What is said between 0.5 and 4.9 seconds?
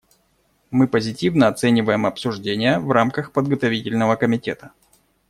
Мы позитивно оцениваем обсуждения в рамках подготовительного комитета.